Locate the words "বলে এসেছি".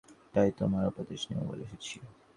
1.49-1.95